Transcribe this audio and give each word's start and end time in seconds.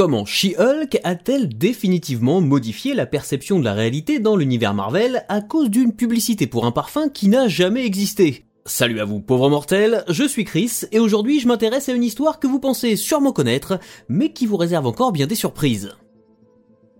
Comment 0.00 0.24
She-Hulk 0.24 0.98
a-t-elle 1.04 1.58
définitivement 1.58 2.40
modifié 2.40 2.94
la 2.94 3.04
perception 3.04 3.58
de 3.58 3.64
la 3.66 3.74
réalité 3.74 4.18
dans 4.18 4.34
l'univers 4.34 4.72
Marvel 4.72 5.26
à 5.28 5.42
cause 5.42 5.68
d'une 5.68 5.92
publicité 5.92 6.46
pour 6.46 6.64
un 6.64 6.72
parfum 6.72 7.10
qui 7.10 7.28
n'a 7.28 7.48
jamais 7.48 7.84
existé? 7.84 8.46
Salut 8.64 9.00
à 9.00 9.04
vous 9.04 9.20
pauvres 9.20 9.50
mortels, 9.50 10.02
je 10.08 10.24
suis 10.24 10.46
Chris 10.46 10.84
et 10.90 11.00
aujourd'hui 11.00 11.38
je 11.38 11.48
m'intéresse 11.48 11.90
à 11.90 11.92
une 11.92 12.02
histoire 12.02 12.40
que 12.40 12.46
vous 12.46 12.60
pensez 12.60 12.96
sûrement 12.96 13.32
connaître 13.32 13.78
mais 14.08 14.32
qui 14.32 14.46
vous 14.46 14.56
réserve 14.56 14.86
encore 14.86 15.12
bien 15.12 15.26
des 15.26 15.34
surprises. 15.34 15.90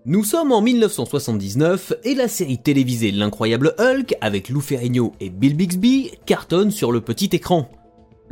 Nous 0.05 0.23
sommes 0.23 0.51
en 0.51 0.61
1979 0.61 1.93
et 2.03 2.13
la 2.13 2.27
série 2.27 2.59
télévisée 2.59 3.09
L'incroyable 3.09 3.73
Hulk 3.79 4.13
avec 4.21 4.47
Lou 4.47 4.61
Ferrigno 4.61 5.13
et 5.19 5.31
Bill 5.31 5.55
Bixby 5.55 6.11
cartonne 6.27 6.69
sur 6.69 6.91
le 6.91 7.01
petit 7.01 7.31
écran. 7.33 7.67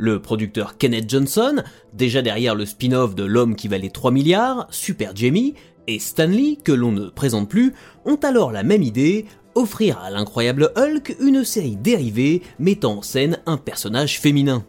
Le 0.02 0.18
producteur 0.18 0.78
Kenneth 0.78 1.10
Johnson, 1.10 1.62
déjà 1.92 2.22
derrière 2.22 2.54
le 2.54 2.64
spin-off 2.64 3.14
de 3.14 3.22
L'homme 3.22 3.54
qui 3.54 3.68
valait 3.68 3.90
3 3.90 4.10
milliards, 4.12 4.66
Super 4.70 5.14
Jamie, 5.14 5.52
et 5.88 5.98
Stanley, 5.98 6.56
que 6.64 6.72
l'on 6.72 6.90
ne 6.90 7.10
présente 7.10 7.50
plus, 7.50 7.74
ont 8.06 8.16
alors 8.16 8.50
la 8.50 8.62
même 8.62 8.82
idée, 8.82 9.26
offrir 9.54 9.98
à 9.98 10.08
l'incroyable 10.08 10.72
Hulk 10.74 11.16
une 11.20 11.44
série 11.44 11.76
dérivée 11.76 12.40
mettant 12.58 12.94
en 12.94 13.02
scène 13.02 13.40
un 13.44 13.58
personnage 13.58 14.18
féminin. 14.18 14.64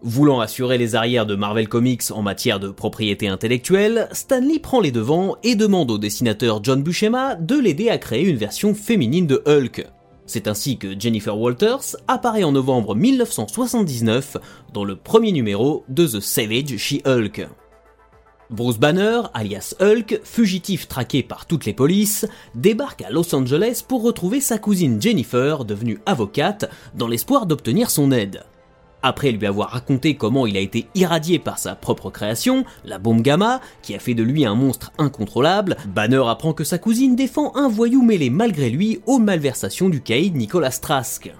Voulant 0.00 0.40
assurer 0.40 0.78
les 0.78 0.94
arrières 0.94 1.26
de 1.26 1.34
Marvel 1.34 1.68
Comics 1.68 2.10
en 2.10 2.22
matière 2.22 2.60
de 2.60 2.70
propriété 2.70 3.28
intellectuelle, 3.28 4.08
Stanley 4.12 4.58
prend 4.58 4.80
les 4.80 4.90
devants 4.90 5.36
et 5.42 5.54
demande 5.54 5.90
au 5.90 5.98
dessinateur 5.98 6.64
John 6.64 6.82
Buscema 6.82 7.34
de 7.34 7.58
l'aider 7.58 7.90
à 7.90 7.98
créer 7.98 8.26
une 8.26 8.38
version 8.38 8.72
féminine 8.72 9.26
de 9.26 9.42
Hulk. 9.44 9.86
C'est 10.32 10.46
ainsi 10.46 10.78
que 10.78 10.94
Jennifer 10.96 11.36
Walters 11.36 11.96
apparaît 12.06 12.44
en 12.44 12.52
novembre 12.52 12.94
1979 12.94 14.36
dans 14.72 14.84
le 14.84 14.94
premier 14.94 15.32
numéro 15.32 15.82
de 15.88 16.06
The 16.06 16.20
Savage 16.20 16.76
She-Hulk. 16.76 17.48
Bruce 18.48 18.78
Banner, 18.78 19.22
alias 19.34 19.74
Hulk, 19.80 20.20
fugitif 20.22 20.86
traqué 20.86 21.24
par 21.24 21.46
toutes 21.46 21.64
les 21.64 21.72
polices, 21.72 22.28
débarque 22.54 23.02
à 23.02 23.10
Los 23.10 23.34
Angeles 23.34 23.82
pour 23.88 24.04
retrouver 24.04 24.40
sa 24.40 24.58
cousine 24.58 25.02
Jennifer, 25.02 25.64
devenue 25.64 25.98
avocate, 26.06 26.70
dans 26.94 27.08
l'espoir 27.08 27.46
d'obtenir 27.46 27.90
son 27.90 28.12
aide. 28.12 28.44
Après 29.02 29.32
lui 29.32 29.46
avoir 29.46 29.70
raconté 29.70 30.14
comment 30.14 30.46
il 30.46 30.56
a 30.56 30.60
été 30.60 30.86
irradié 30.94 31.38
par 31.38 31.58
sa 31.58 31.74
propre 31.74 32.10
création, 32.10 32.64
la 32.84 32.98
bombe 32.98 33.22
gamma, 33.22 33.60
qui 33.82 33.94
a 33.94 33.98
fait 33.98 34.14
de 34.14 34.22
lui 34.22 34.44
un 34.44 34.54
monstre 34.54 34.92
incontrôlable, 34.98 35.76
Banner 35.88 36.22
apprend 36.26 36.52
que 36.52 36.64
sa 36.64 36.78
cousine 36.78 37.16
défend 37.16 37.56
un 37.56 37.68
voyou 37.68 38.02
mêlé 38.02 38.28
malgré 38.28 38.68
lui 38.68 39.00
aux 39.06 39.18
malversations 39.18 39.88
du 39.88 40.02
caïd 40.02 40.36
Nicolas 40.36 40.70
Trask. 40.70 41.32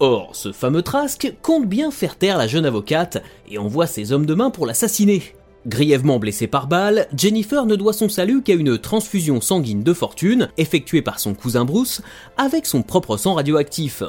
Or, 0.00 0.34
ce 0.34 0.52
fameux 0.52 0.82
Trask 0.82 1.34
compte 1.42 1.66
bien 1.66 1.90
faire 1.90 2.16
taire 2.16 2.38
la 2.38 2.46
jeune 2.46 2.66
avocate 2.66 3.22
et 3.48 3.58
envoie 3.58 3.86
ses 3.86 4.12
hommes 4.12 4.26
de 4.26 4.34
main 4.34 4.50
pour 4.50 4.66
l'assassiner. 4.66 5.22
Grièvement 5.66 6.18
blessée 6.18 6.46
par 6.46 6.66
balle, 6.66 7.06
Jennifer 7.16 7.64
ne 7.64 7.76
doit 7.76 7.94
son 7.94 8.08
salut 8.08 8.42
qu'à 8.42 8.54
une 8.54 8.76
transfusion 8.76 9.40
sanguine 9.40 9.82
de 9.82 9.94
fortune 9.94 10.48
effectuée 10.58 11.00
par 11.00 11.18
son 11.18 11.34
cousin 11.34 11.64
Bruce 11.64 12.02
avec 12.36 12.66
son 12.66 12.82
propre 12.82 13.16
sang 13.16 13.34
radioactif. 13.34 14.02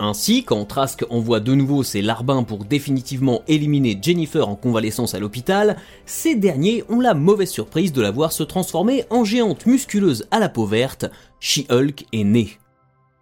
Ainsi, 0.00 0.44
quand 0.44 0.64
Trask 0.64 1.04
envoie 1.10 1.40
de 1.40 1.54
nouveau 1.54 1.82
ses 1.82 2.02
larbins 2.02 2.44
pour 2.44 2.64
définitivement 2.64 3.42
éliminer 3.48 3.98
Jennifer 4.00 4.48
en 4.48 4.54
convalescence 4.54 5.14
à 5.14 5.18
l'hôpital, 5.18 5.76
ces 6.06 6.36
derniers 6.36 6.84
ont 6.88 7.00
la 7.00 7.14
mauvaise 7.14 7.50
surprise 7.50 7.92
de 7.92 8.00
la 8.00 8.12
voir 8.12 8.30
se 8.30 8.44
transformer 8.44 9.04
en 9.10 9.24
géante 9.24 9.66
musculeuse 9.66 10.26
à 10.30 10.38
la 10.38 10.48
peau 10.48 10.66
verte, 10.66 11.06
She-Hulk 11.40 12.06
est 12.12 12.24
née. 12.24 12.58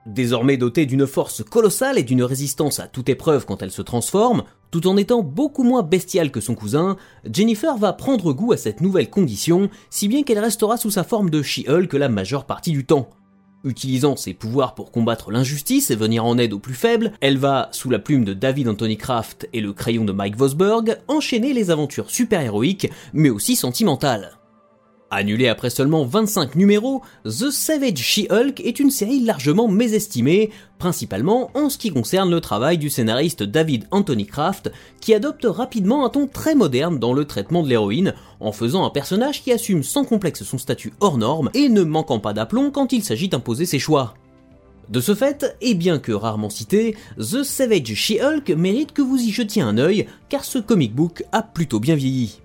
Désormais 0.05 0.59
dotée 0.59 0.85
d'une 0.85 1.07
force 1.07 1.43
colossale 1.43 1.99
et 1.99 2.03
d'une 2.03 2.23
résistance 2.23 2.79
à 2.79 2.87
toute 2.87 3.09
épreuve 3.09 3.47
quand 3.47 3.63
elle 3.63 3.73
se 3.73 3.83
transforme, 3.83 4.45
tout 4.71 4.87
en 4.87 4.99
étant 4.99 5.23
beaucoup 5.23 5.65
moins 5.65 5.83
bestiale 5.83 6.31
que 6.31 6.43
son 6.43 6.55
cousin, 6.55 6.97
Jennifer 7.25 7.79
va 7.79 7.95
prendre 7.95 8.35
goût 8.35 8.53
à 8.53 8.59
cette 8.59 8.83
nouvelle 8.83 9.09
condition, 9.09 9.71
si 9.89 10.09
bien 10.09 10.23
qu'elle 10.25 10.39
restera 10.39 10.77
sous 10.77 10.91
sa 10.91 11.05
forme 11.05 11.31
de 11.31 11.43
She-Hulk 11.43 11.95
la 11.95 12.11
majeure 12.11 12.45
partie 12.45 12.73
du 12.73 12.85
temps. 12.85 13.09
Utilisant 13.67 14.15
ses 14.15 14.33
pouvoirs 14.33 14.77
pour 14.77 14.93
combattre 14.93 15.33
l'injustice 15.33 15.91
et 15.91 15.97
venir 15.97 16.25
en 16.25 16.39
aide 16.39 16.53
aux 16.53 16.61
plus 16.61 16.75
faibles, 16.75 17.13
elle 17.21 17.37
va, 17.37 17.69
sous 17.73 17.91
la 17.91 17.99
plume 17.99 18.25
de 18.25 18.33
David 18.33 18.69
Anthony 18.69 18.97
Kraft 18.97 19.49
et 19.53 19.61
le 19.61 19.73
crayon 19.73 20.05
de 20.05 20.13
Mike 20.13 20.37
Vosberg, 20.37 20.99
enchaîner 21.09 21.53
les 21.53 21.73
aventures 21.73 22.09
super-héroïques, 22.09 22.89
mais 23.13 23.29
aussi 23.29 23.57
sentimentales. 23.57 24.39
Annulée 25.09 25.47
après 25.47 25.71
seulement 25.71 26.05
25 26.05 26.57
numéros, 26.57 27.01
The 27.25 27.51
Savage 27.51 27.99
She-Hulk 27.99 28.61
est 28.61 28.81
une 28.81 28.91
série 28.91 29.21
largement 29.21 29.69
mésestimée, 29.69 30.51
principalement 30.79 31.53
en 31.55 31.71
ce 31.71 31.79
qui 31.79 31.91
concerne 31.91 32.29
le 32.29 32.41
travail 32.41 32.77
du 32.77 32.91
scénariste 32.91 33.45
David 33.45 33.87
Anthony 33.93 34.27
Kraft, 34.27 34.73
qui 35.01 35.15
adopte 35.15 35.47
rapidement 35.49 36.05
un 36.05 36.09
ton 36.09 36.27
très 36.27 36.57
moderne 36.57 36.99
dans 36.99 37.13
le 37.13 37.25
traitement 37.25 37.63
de 37.63 37.69
l'héroïne, 37.69 38.15
en 38.41 38.51
faisant 38.51 38.85
un 38.85 38.91
personnage 38.91 39.45
qui 39.45 39.53
assume 39.53 39.85
sans 39.85 40.05
complexe 40.05 40.43
son 40.43 40.59
statut 40.59 40.93
hors 40.99 41.19
norme 41.19 41.51
et 41.55 41.69
ne 41.69 41.85
manquant 41.85 42.19
pas 42.19 42.33
d'aplomb 42.33 42.73
quand 42.73 42.93
il 42.93 43.05
s'agit 43.05 43.29
d'imposer 43.29 43.65
ses 43.65 43.79
choix. 43.79 44.15
De 44.89 45.01
ce 45.01 45.15
fait, 45.15 45.57
et 45.61 45.75
bien 45.75 46.01
que 46.01 46.13
rarement 46.13 46.51
cité, 46.51 46.97
The 47.19 47.45
Savage 47.45 47.95
She-Hulk 47.95 48.51
mérite 48.51 48.93
que 48.93 49.03
vous 49.03 49.21
y 49.21 49.31
jetiez 49.31 49.63
un 49.63 49.79
œil, 49.79 50.09
car 50.29 50.45
ce 50.45 50.59
comic 50.59 50.97
book 50.97 51.23
a 51.31 51.43
plutôt 51.43 51.79
bien 51.79 51.95
vieilli. 51.95 52.41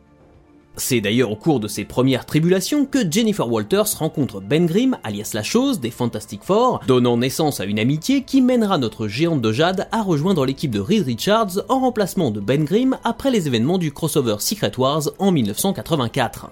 C'est 0.78 1.02
d'ailleurs 1.02 1.32
au 1.32 1.36
cours 1.36 1.60
de 1.60 1.68
ses 1.68 1.84
premières 1.84 2.26
tribulations 2.26 2.86
que 2.86 3.00
Jennifer 3.10 3.48
Walters 3.52 3.98
rencontre 3.98 4.40
Ben 4.40 4.66
Grimm, 4.66 4.98
alias 5.04 5.32
la 5.34 5.44
chose, 5.44 5.82
des 5.82 5.92
Fantastic 5.92 6.44
Four, 6.44 6.80
donnant 6.88 7.18
naissance 7.18 7.60
à 7.60 7.66
une 7.66 7.80
amitié 7.80 8.24
qui 8.24 8.42
mènera 8.42 8.78
notre 8.78 9.08
géante 9.08 9.42
de 9.42 9.52
jade 9.52 9.88
à 9.92 10.02
rejoindre 10.02 10.46
l'équipe 10.46 10.72
de 10.72 10.80
Reed 10.80 11.06
Richards 11.06 11.64
en 11.68 11.82
remplacement 11.82 12.32
de 12.32 12.40
Ben 12.40 12.64
Grimm 12.64 12.98
après 13.04 13.32
les 13.32 13.48
événements 13.48 13.78
du 13.78 13.92
crossover 13.92 14.38
Secret 14.40 14.72
Wars 14.78 15.10
en 15.20 15.32
1984. 15.32 16.50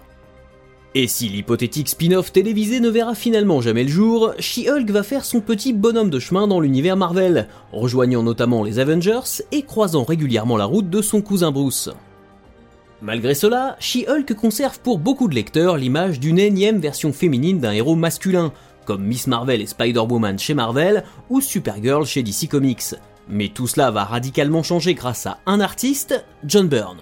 Et 0.96 1.08
si 1.08 1.30
l'hypothétique 1.30 1.88
spin-off 1.88 2.34
télévisé 2.34 2.80
ne 2.80 2.90
verra 2.90 3.16
finalement 3.16 3.62
jamais 3.62 3.84
le 3.84 3.90
jour, 3.90 4.34
She-Hulk 4.40 4.90
va 4.90 5.04
faire 5.04 5.24
son 5.24 5.40
petit 5.40 5.72
bonhomme 5.72 6.10
de 6.10 6.20
chemin 6.20 6.48
dans 6.48 6.60
l'univers 6.60 6.98
Marvel, 6.98 7.48
rejoignant 7.72 8.24
notamment 8.24 8.64
les 8.64 8.80
Avengers 8.80 9.44
et 9.52 9.62
croisant 9.62 10.04
régulièrement 10.04 10.58
la 10.58 10.66
route 10.66 10.90
de 10.90 11.02
son 11.02 11.22
cousin 11.22 11.52
Bruce. 11.52 11.92
Malgré 13.02 13.34
cela, 13.34 13.78
She-Hulk 13.80 14.34
conserve 14.34 14.80
pour 14.80 15.00
beaucoup 15.00 15.30
de 15.30 15.36
lecteurs 15.36 15.78
l'image 15.78 16.20
d'une 16.20 16.38
énième 16.38 16.80
version 16.80 17.14
féminine 17.14 17.60
d'un 17.60 17.72
héros 17.72 17.96
masculin, 17.96 18.52
comme 18.86 19.04
Miss 19.04 19.28
Marvel 19.28 19.62
et 19.62 19.68
Spider-Woman 19.68 20.38
chez 20.38 20.54
Marvel 20.54 21.04
ou 21.30 21.40
Supergirl 21.40 22.06
chez 22.06 22.24
DC 22.24 22.50
Comics. 22.50 22.96
Mais 23.30 23.50
tout 23.50 23.68
cela 23.68 23.92
va 23.92 24.04
radicalement 24.04 24.64
changer 24.64 24.96
grâce 24.96 25.28
à 25.28 25.38
un 25.46 25.62
artiste, 25.62 26.26
John 26.44 26.68
Byrne. 26.68 26.98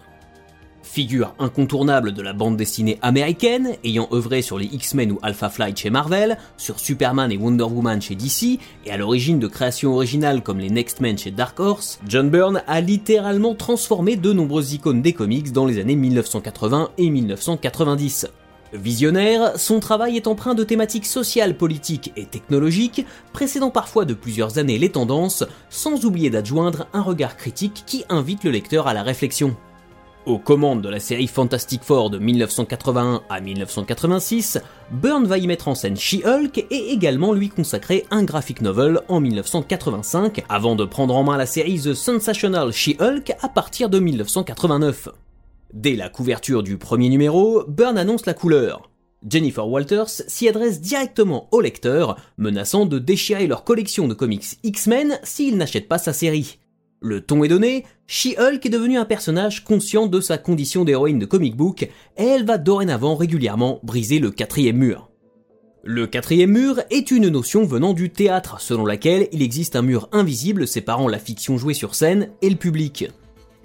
Figure 0.87 1.35
incontournable 1.37 2.13
de 2.13 2.21
la 2.21 2.33
bande 2.33 2.57
dessinée 2.57 2.97
américaine, 3.01 3.75
ayant 3.83 4.07
œuvré 4.11 4.41
sur 4.41 4.57
les 4.57 4.65
X-Men 4.65 5.11
ou 5.11 5.19
Alpha 5.21 5.49
Flight 5.49 5.77
chez 5.77 5.89
Marvel, 5.89 6.37
sur 6.55 6.79
Superman 6.79 7.31
et 7.31 7.37
Wonder 7.37 7.65
Woman 7.65 8.01
chez 8.01 8.15
DC, 8.15 8.59
et 8.85 8.91
à 8.91 8.97
l'origine 8.97 9.37
de 9.37 9.47
créations 9.47 9.93
originales 9.93 10.41
comme 10.41 10.59
les 10.59 10.69
Next 10.69 11.01
Men 11.01 11.17
chez 11.17 11.29
Dark 11.29 11.59
Horse, 11.59 11.99
John 12.07 12.29
Byrne 12.29 12.63
a 12.65 12.81
littéralement 12.81 13.53
transformé 13.53 14.15
de 14.15 14.31
nombreuses 14.33 14.73
icônes 14.73 15.01
des 15.01 15.13
comics 15.13 15.51
dans 15.51 15.65
les 15.65 15.79
années 15.79 15.97
1980 15.97 16.91
et 16.97 17.09
1990. 17.09 18.27
Visionnaire, 18.73 19.57
son 19.57 19.79
travail 19.79 20.17
est 20.17 20.27
empreint 20.27 20.55
de 20.55 20.63
thématiques 20.63 21.05
sociales, 21.05 21.57
politiques 21.57 22.11
et 22.15 22.25
technologiques, 22.25 23.05
précédant 23.33 23.69
parfois 23.69 24.05
de 24.05 24.13
plusieurs 24.13 24.57
années 24.57 24.77
les 24.77 24.89
tendances, 24.89 25.43
sans 25.69 26.05
oublier 26.05 26.29
d'adjoindre 26.29 26.87
un 26.93 27.01
regard 27.01 27.37
critique 27.37 27.83
qui 27.85 28.03
invite 28.09 28.43
le 28.43 28.51
lecteur 28.51 28.87
à 28.87 28.93
la 28.93 29.03
réflexion. 29.03 29.55
Aux 30.27 30.39
commandes 30.39 30.81
de 30.81 30.89
la 30.89 30.99
série 30.99 31.27
Fantastic 31.27 31.83
Four 31.83 32.09
de 32.09 32.19
1981 32.19 33.21
à 33.29 33.39
1986, 33.39 34.59
Byrne 34.91 35.25
va 35.25 35.37
y 35.37 35.47
mettre 35.47 35.69
en 35.69 35.73
scène 35.73 35.95
She-Hulk 35.95 36.65
et 36.69 36.91
également 36.91 37.31
lui 37.31 37.47
consacrer 37.47 38.05
un 38.11 38.25
graphic 38.25 38.59
novel 38.59 38.99
en 39.07 39.21
1985, 39.21 40.43
avant 40.49 40.75
de 40.75 40.83
prendre 40.83 41.15
en 41.15 41.23
main 41.23 41.37
la 41.37 41.45
série 41.45 41.79
The 41.79 41.93
Sensational 41.93 42.73
She-Hulk 42.73 43.37
à 43.41 43.47
partir 43.47 43.89
de 43.89 43.99
1989. 43.99 45.07
Dès 45.73 45.95
la 45.95 46.09
couverture 46.09 46.61
du 46.61 46.77
premier 46.77 47.07
numéro, 47.07 47.63
Byrne 47.65 47.97
annonce 47.97 48.25
la 48.25 48.33
couleur. 48.33 48.91
Jennifer 49.25 49.65
Walters 49.65 50.09
s'y 50.09 50.49
adresse 50.49 50.81
directement 50.81 51.47
aux 51.53 51.61
lecteurs, 51.61 52.17
menaçant 52.37 52.85
de 52.85 52.99
déchirer 52.99 53.47
leur 53.47 53.63
collection 53.63 54.09
de 54.09 54.13
comics 54.13 54.59
X-Men 54.61 55.21
s'ils 55.23 55.55
n'achètent 55.55 55.87
pas 55.87 55.99
sa 55.99 56.11
série. 56.11 56.59
Le 56.99 57.21
ton 57.21 57.43
est 57.43 57.47
donné, 57.47 57.85
She-Hulk 58.07 58.65
est 58.65 58.69
devenue 58.69 58.97
un 58.97 59.05
personnage 59.05 59.63
conscient 59.63 60.07
de 60.07 60.19
sa 60.19 60.39
condition 60.39 60.83
d'héroïne 60.83 61.19
de 61.19 61.27
comic 61.27 61.55
book 61.55 61.83
et 61.83 62.23
elle 62.23 62.43
va 62.43 62.57
dorénavant 62.57 63.15
régulièrement 63.15 63.79
briser 63.83 64.17
le 64.17 64.31
quatrième 64.31 64.77
mur. 64.77 65.09
Le 65.83 66.07
quatrième 66.07 66.51
mur 66.51 66.81
est 66.89 67.11
une 67.11 67.29
notion 67.29 67.65
venant 67.65 67.93
du 67.93 68.09
théâtre, 68.09 68.59
selon 68.59 68.85
laquelle 68.85 69.27
il 69.31 69.43
existe 69.43 69.75
un 69.75 69.83
mur 69.83 70.09
invisible 70.11 70.67
séparant 70.67 71.07
la 71.07 71.19
fiction 71.19 71.57
jouée 71.57 71.75
sur 71.75 71.93
scène 71.93 72.29
et 72.41 72.49
le 72.49 72.55
public. 72.55 73.07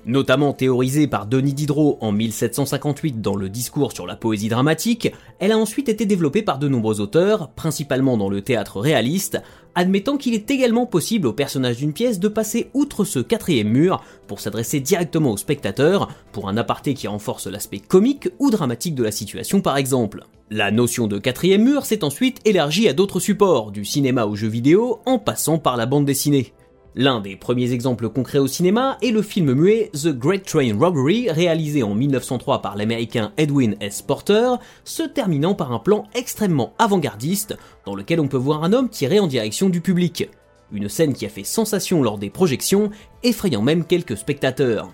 Notamment 0.05 0.53
théorisée 0.53 1.07
par 1.07 1.27
Denis 1.27 1.55
Diderot 1.55 1.99
en 2.01 2.11
1758 2.11 3.21
dans 3.21 3.37
le 3.37 3.49
discours 3.49 3.93
sur 3.93 4.05
la 4.05 4.17
poésie 4.17 4.49
dramatique, 4.49 5.13
elle 5.39 5.53
a 5.53 5.59
ensuite 5.59 5.89
été 5.89 6.07
développée 6.07 6.43
par 6.43 6.59
de 6.59 6.67
nombreux 6.67 7.01
auteurs, 7.01 7.51
principalement 7.51 8.17
dans 8.17 8.29
le 8.29 8.43
théâtre 8.43 8.81
réaliste, 8.81 9.41
admettant 9.77 10.17
qu'il 10.17 10.35
est 10.35 10.51
également 10.51 10.87
possible 10.87 11.29
au 11.29 11.33
personnage 11.33 11.77
d'une 11.77 11.93
pièce 11.93 12.19
de 12.19 12.27
passer 12.27 12.69
outre 12.75 13.05
ce 13.05 13.21
quatrième 13.21 13.69
mur 13.69 14.03
pour 14.27 14.41
s'adresser 14.41 14.81
directement 14.81 15.31
au 15.31 15.37
spectateur, 15.37 16.09
pour 16.33 16.49
un 16.49 16.57
aparté 16.57 16.95
qui 16.95 17.07
renforce 17.07 17.47
l'aspect 17.47 17.79
comique 17.79 18.29
ou 18.41 18.51
dramatique 18.51 18.97
de 18.97 19.05
la 19.05 19.13
situation 19.13 19.61
par 19.61 19.77
exemple. 19.77 20.25
La 20.51 20.73
notion 20.73 21.07
de 21.07 21.19
quatrième 21.19 21.63
mur 21.63 21.87
s'est 21.87 22.03
ensuite 22.03 22.41
élargie 22.45 22.89
à 22.89 22.93
d'autres 22.93 23.21
supports, 23.21 23.71
du 23.71 23.85
cinéma 23.85 24.27
au 24.27 24.35
jeu 24.35 24.49
vidéo, 24.49 24.99
en 25.07 25.21
passant 25.21 25.59
par 25.59 25.77
la 25.77 25.87
bande 25.87 26.07
dessinée. 26.07 26.53
L'un 26.95 27.21
des 27.21 27.37
premiers 27.37 27.73
exemples 27.73 28.11
concrets 28.11 28.39
au 28.39 28.47
cinéma 28.47 28.99
est 29.01 29.13
le 29.13 29.23
film 29.23 29.55
muet 29.55 29.91
The 29.95 30.09
Great 30.09 30.45
Train 30.45 30.77
Robbery, 30.79 31.31
réalisé 31.31 31.83
en 31.83 31.95
1903 31.95 32.61
par 32.61 32.77
l'américain 32.77 33.33
Edwin 33.39 33.77
S. 33.81 34.03
Porter, 34.03 34.57
se 34.85 35.03
terminant 35.03 35.55
par 35.55 35.73
un 35.73 35.79
plan 35.79 36.05
extrêmement 36.15 36.75
avant-gardiste, 36.79 37.57
dans 37.87 37.95
lequel 37.95 38.21
on 38.21 38.29
peut 38.29 38.37
voir 38.37 38.63
un 38.63 38.75
homme 38.75 38.91
tirer 38.91 39.21
en 39.21 39.27
direction 39.27 39.71
du 39.71 39.81
public. 39.81 40.29
Une 40.71 40.91
scène 40.91 41.15
qui 41.15 41.25
a 41.25 41.31
fait 41.31 41.45
sensation 41.45 42.03
lors 42.03 42.19
des 42.19 42.29
projections, 42.29 42.91
effrayant 43.23 43.63
même 43.63 43.87
quelques 43.87 44.19
spectateurs. 44.19 44.91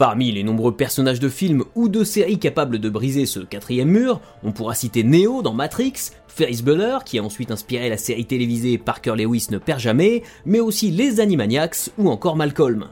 Parmi 0.00 0.32
les 0.32 0.44
nombreux 0.44 0.74
personnages 0.74 1.20
de 1.20 1.28
films 1.28 1.62
ou 1.74 1.90
de 1.90 2.04
séries 2.04 2.38
capables 2.38 2.78
de 2.78 2.88
briser 2.88 3.26
ce 3.26 3.40
quatrième 3.40 3.90
mur, 3.90 4.22
on 4.42 4.50
pourra 4.50 4.74
citer 4.74 5.04
Neo 5.04 5.42
dans 5.42 5.52
Matrix, 5.52 5.92
Ferris 6.26 6.62
Bueller 6.62 7.00
qui 7.04 7.18
a 7.18 7.22
ensuite 7.22 7.50
inspiré 7.50 7.90
la 7.90 7.98
série 7.98 8.24
télévisée 8.24 8.78
Parker 8.78 9.12
Lewis 9.14 9.48
ne 9.50 9.58
perd 9.58 9.78
jamais, 9.78 10.22
mais 10.46 10.60
aussi 10.60 10.90
les 10.90 11.20
Animaniacs 11.20 11.90
ou 11.98 12.08
encore 12.08 12.36
Malcolm. 12.36 12.86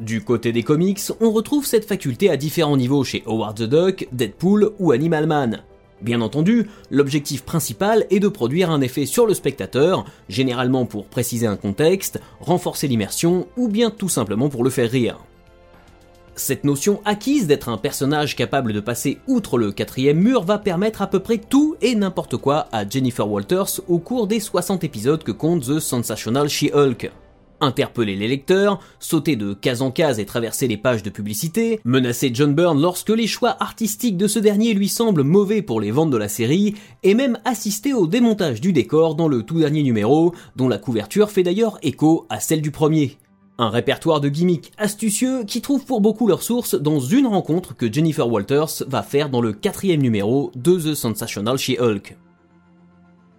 Du 0.00 0.24
côté 0.24 0.50
des 0.50 0.64
comics, 0.64 1.00
on 1.20 1.30
retrouve 1.30 1.64
cette 1.64 1.84
faculté 1.84 2.28
à 2.28 2.36
différents 2.36 2.76
niveaux 2.76 3.04
chez 3.04 3.22
Howard 3.26 3.56
the 3.56 3.62
Duck, 3.62 4.08
Deadpool 4.10 4.72
ou 4.80 4.90
Animal 4.90 5.28
Man. 5.28 5.62
Bien 6.02 6.20
entendu, 6.20 6.66
l'objectif 6.90 7.44
principal 7.44 8.04
est 8.10 8.18
de 8.18 8.26
produire 8.26 8.72
un 8.72 8.80
effet 8.80 9.06
sur 9.06 9.28
le 9.28 9.34
spectateur, 9.34 10.06
généralement 10.28 10.86
pour 10.86 11.06
préciser 11.06 11.46
un 11.46 11.56
contexte, 11.56 12.18
renforcer 12.40 12.88
l'immersion 12.88 13.46
ou 13.56 13.68
bien 13.68 13.90
tout 13.90 14.08
simplement 14.08 14.48
pour 14.48 14.64
le 14.64 14.70
faire 14.70 14.90
rire. 14.90 15.20
Cette 16.38 16.62
notion 16.62 17.00
acquise 17.04 17.48
d'être 17.48 17.68
un 17.68 17.78
personnage 17.78 18.36
capable 18.36 18.72
de 18.72 18.78
passer 18.78 19.18
outre 19.26 19.58
le 19.58 19.72
quatrième 19.72 20.20
mur 20.20 20.44
va 20.44 20.58
permettre 20.58 21.02
à 21.02 21.08
peu 21.08 21.18
près 21.18 21.38
tout 21.38 21.74
et 21.82 21.96
n'importe 21.96 22.36
quoi 22.36 22.68
à 22.70 22.88
Jennifer 22.88 23.28
Walters 23.28 23.80
au 23.88 23.98
cours 23.98 24.28
des 24.28 24.38
60 24.38 24.84
épisodes 24.84 25.24
que 25.24 25.32
compte 25.32 25.64
The 25.64 25.80
Sensational 25.80 26.48
She-Hulk. 26.48 27.10
Interpeller 27.60 28.14
les 28.14 28.28
lecteurs, 28.28 28.78
sauter 29.00 29.34
de 29.34 29.52
case 29.52 29.82
en 29.82 29.90
case 29.90 30.20
et 30.20 30.26
traverser 30.26 30.68
les 30.68 30.76
pages 30.76 31.02
de 31.02 31.10
publicité, 31.10 31.80
menacer 31.84 32.30
John 32.32 32.54
Byrne 32.54 32.80
lorsque 32.80 33.10
les 33.10 33.26
choix 33.26 33.56
artistiques 33.58 34.16
de 34.16 34.28
ce 34.28 34.38
dernier 34.38 34.74
lui 34.74 34.88
semblent 34.88 35.24
mauvais 35.24 35.60
pour 35.60 35.80
les 35.80 35.90
ventes 35.90 36.10
de 36.10 36.16
la 36.16 36.28
série, 36.28 36.76
et 37.02 37.14
même 37.14 37.38
assister 37.44 37.94
au 37.94 38.06
démontage 38.06 38.60
du 38.60 38.72
décor 38.72 39.16
dans 39.16 39.26
le 39.26 39.42
tout 39.42 39.58
dernier 39.58 39.82
numéro, 39.82 40.32
dont 40.54 40.68
la 40.68 40.78
couverture 40.78 41.32
fait 41.32 41.42
d'ailleurs 41.42 41.78
écho 41.82 42.26
à 42.30 42.38
celle 42.38 42.62
du 42.62 42.70
premier. 42.70 43.18
Un 43.60 43.70
répertoire 43.70 44.20
de 44.20 44.28
gimmicks 44.28 44.70
astucieux 44.78 45.42
qui 45.42 45.60
trouve 45.60 45.84
pour 45.84 46.00
beaucoup 46.00 46.28
leur 46.28 46.44
source 46.44 46.76
dans 46.76 47.00
une 47.00 47.26
rencontre 47.26 47.74
que 47.74 47.92
Jennifer 47.92 48.30
Walters 48.30 48.84
va 48.86 49.02
faire 49.02 49.30
dans 49.30 49.40
le 49.40 49.52
quatrième 49.52 50.00
numéro 50.00 50.52
de 50.54 50.78
The 50.78 50.94
Sensational 50.94 51.58
She-Hulk. 51.58 52.16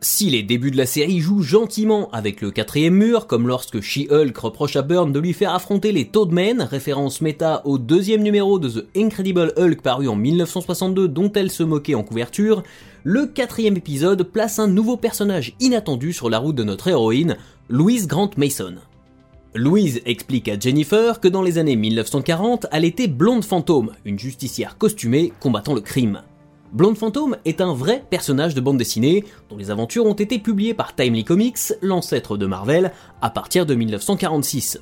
Si 0.02 0.30
les 0.30 0.44
débuts 0.44 0.72
de 0.72 0.78
la 0.78 0.86
série 0.86 1.22
jouent 1.22 1.42
gentiment 1.42 2.10
avec 2.12 2.42
le 2.42 2.52
quatrième 2.52 2.96
mur, 2.96 3.28
comme 3.28 3.48
lorsque 3.48 3.80
She-Hulk 3.80 4.38
reproche 4.38 4.76
à 4.76 4.82
Byrne 4.82 5.14
de 5.14 5.22
lui 5.22 5.32
faire 5.32 5.54
affronter 5.54 5.94
les 5.94 6.10
Toadmen, 6.10 6.64
référence 6.64 7.22
méta 7.22 7.62
au 7.64 7.78
deuxième 7.78 8.22
numéro 8.22 8.60
de 8.60 8.68
The 8.68 8.88
Incredible 8.98 9.54
Hulk 9.56 9.82
paru 9.82 10.10
en 10.10 10.18
1962 10.18 11.08
dont 11.08 11.32
elle 11.32 11.50
se 11.50 11.64
moquait 11.64 11.96
en 11.96 12.04
couverture, 12.04 12.64
le 13.06 13.26
quatrième 13.26 13.78
épisode 13.78 14.24
place 14.24 14.60
un 14.60 14.68
nouveau 14.68 14.98
personnage 14.98 15.56
inattendu 15.62 16.12
sur 16.12 16.30
la 16.30 16.40
route 16.40 16.56
de 16.56 16.66
notre 16.66 16.90
héroïne, 16.90 17.38
Louise 17.70 18.08
Grant 18.08 18.32
Mason. 18.36 18.76
Louise 19.56 20.02
explique 20.06 20.48
à 20.48 20.60
Jennifer 20.60 21.20
que 21.20 21.28
dans 21.28 21.42
les 21.42 21.58
années 21.58 21.76
1940, 21.76 22.68
elle 22.72 22.86
était 22.86 23.08
Blonde 23.08 23.44
Fantôme, 23.44 23.94
une 24.06 24.20
justicière 24.20 24.78
costumée 24.78 25.34
combattant 25.40 25.74
le 25.74 25.82
crime. 25.82 26.22
Blonde 26.72 27.00
Fantôme 27.00 27.36
est 27.46 27.60
un 27.60 27.74
vrai 27.74 28.04
personnage 28.12 28.54
de 28.54 28.62
bande 28.62 28.78
dessinée 28.78 29.24
dont 29.50 29.58
les 29.58 29.72
aventures 29.72 30.06
ont 30.06 30.14
été 30.14 30.38
publiées 30.38 30.76
par 30.76 30.96
Timely 30.96 31.24
Comics, 31.24 31.74
l'ancêtre 31.82 32.38
de 32.38 32.46
Marvel, 32.46 32.92
à 33.24 33.32
partir 33.32 33.66
de 33.66 33.74
1946. 33.74 34.80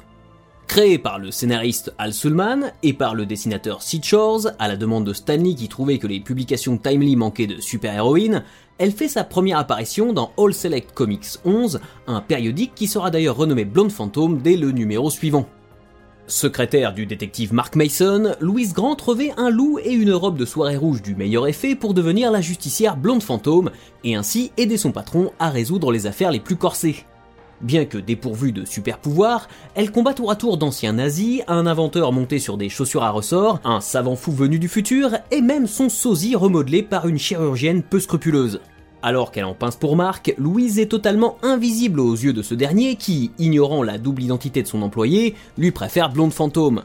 Créée 0.68 0.98
par 0.98 1.18
le 1.18 1.32
scénariste 1.32 1.94
Al 1.98 2.14
Sulman 2.14 2.72
et 2.84 2.92
par 2.92 3.16
le 3.16 3.26
dessinateur 3.26 3.82
Sid 3.82 4.04
Shores, 4.04 4.50
à 4.60 4.68
la 4.68 4.76
demande 4.76 5.06
de 5.06 5.14
Stanley 5.14 5.56
qui 5.56 5.70
trouvait 5.70 5.98
que 5.98 6.08
les 6.08 6.20
publications 6.20 6.78
Timely 6.78 7.16
manquaient 7.16 7.48
de 7.48 7.62
super-héroïnes, 7.62 8.44
elle 8.78 8.92
fait 8.92 9.08
sa 9.08 9.24
première 9.24 9.60
apparition 9.60 10.12
dans 10.12 10.34
All 10.38 10.54
Select 10.54 10.94
Comics 10.94 11.40
11, 11.46 11.80
un 12.08 12.20
périodique 12.20 12.76
qui 12.76 12.88
sera 12.88 13.10
d'ailleurs 13.10 13.38
renommé 13.38 13.64
Blonde 13.64 13.92
Phantom 13.92 14.40
dès 14.40 14.58
le 14.58 14.72
numéro 14.72 15.10
suivant. 15.10 15.48
Secrétaire 16.28 16.94
du 16.94 17.06
détective 17.06 17.54
Mark 17.54 17.78
Mason, 17.78 18.36
Louise 18.42 18.74
Grant 18.74 18.98
revêt 19.02 19.32
un 19.38 19.50
loup 19.50 19.80
et 19.82 19.94
une 19.94 20.12
robe 20.12 20.38
de 20.38 20.46
soirée 20.46 20.76
rouge 20.76 21.02
du 21.02 21.16
meilleur 21.16 21.48
effet 21.48 21.76
pour 21.76 21.94
devenir 21.94 22.30
la 22.30 22.42
justicière 22.42 22.98
Blonde 22.98 23.24
Fantôme 23.24 23.72
et 24.04 24.16
ainsi 24.16 24.52
aider 24.58 24.78
son 24.78 24.92
patron 24.92 25.32
à 25.40 25.50
résoudre 25.50 25.94
les 25.94 26.06
affaires 26.06 26.32
les 26.32 26.42
plus 26.42 26.58
corsées. 26.58 27.06
Bien 27.62 27.86
que 27.86 27.98
dépourvue 27.98 28.52
de 28.52 28.66
super 28.66 29.00
pouvoirs, 29.00 29.48
elle 29.74 29.92
combat 29.92 30.14
tour 30.14 30.30
à 30.30 30.36
tour 30.36 30.58
d'anciens 30.58 30.94
nazis, 30.94 31.42
un 31.48 31.66
inventeur 31.66 32.12
monté 32.12 32.38
sur 32.38 32.56
des 32.56 32.70
chaussures 32.70 33.04
à 33.04 33.10
ressort, 33.10 33.60
un 33.64 33.82
savant 33.82 34.16
fou 34.16 34.32
venu 34.32 34.60
du 34.60 34.68
futur, 34.68 35.12
et 35.32 35.42
même 35.42 35.66
son 35.66 35.90
sosie 35.90 36.36
remodelé 36.36 36.84
par 36.84 37.08
une 37.08 37.18
chirurgienne 37.18 37.82
peu 37.82 38.00
scrupuleuse. 38.00 38.62
Alors 39.02 39.32
qu'elle 39.32 39.46
en 39.46 39.56
pince 39.56 39.76
pour 39.76 39.96
Marc, 39.96 40.36
Louise 40.38 40.80
est 40.80 40.88
totalement 40.88 41.38
invisible 41.42 42.00
aux 42.00 42.16
yeux 42.16 42.34
de 42.34 42.44
ce 42.44 42.54
dernier 42.54 42.96
qui, 42.96 43.32
ignorant 43.40 43.82
la 43.82 43.98
double 43.98 44.24
identité 44.24 44.62
de 44.62 44.68
son 44.68 44.84
employé, 44.84 45.34
lui 45.58 45.72
préfère 45.72 46.12
Blonde 46.12 46.34
Fantôme. 46.34 46.84